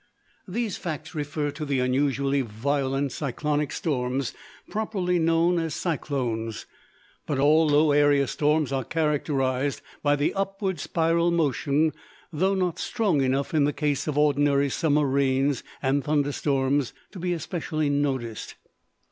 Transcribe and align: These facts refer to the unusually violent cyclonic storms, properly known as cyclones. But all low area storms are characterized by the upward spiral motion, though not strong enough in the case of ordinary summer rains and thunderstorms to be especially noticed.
These 0.47 0.77
facts 0.77 1.13
refer 1.13 1.51
to 1.51 1.63
the 1.63 1.77
unusually 1.79 2.41
violent 2.41 3.11
cyclonic 3.11 3.71
storms, 3.71 4.33
properly 4.67 5.19
known 5.19 5.59
as 5.59 5.75
cyclones. 5.75 6.65
But 7.27 7.37
all 7.37 7.67
low 7.67 7.91
area 7.91 8.25
storms 8.25 8.71
are 8.71 8.83
characterized 8.83 9.83
by 10.01 10.15
the 10.15 10.33
upward 10.33 10.79
spiral 10.79 11.29
motion, 11.29 11.93
though 12.33 12.55
not 12.55 12.79
strong 12.79 13.21
enough 13.21 13.53
in 13.53 13.65
the 13.65 13.73
case 13.73 14.07
of 14.07 14.17
ordinary 14.17 14.71
summer 14.71 15.05
rains 15.05 15.61
and 15.83 16.03
thunderstorms 16.03 16.93
to 17.11 17.19
be 17.19 17.31
especially 17.33 17.91
noticed. 17.91 18.55